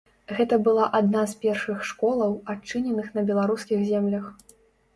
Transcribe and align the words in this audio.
Гэта 0.37 0.55
была 0.67 0.87
адна 0.99 1.21
з 1.33 1.37
першых 1.43 1.85
школаў, 1.91 2.31
адчыненых 2.55 3.13
на 3.21 3.27
беларускіх 3.31 3.87
землях. 3.95 4.25